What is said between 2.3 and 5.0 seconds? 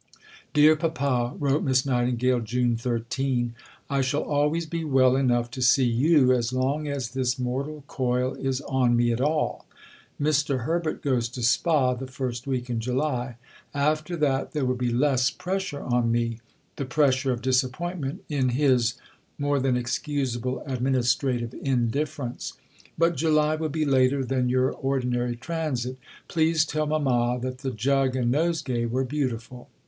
(June 13), "I shall always be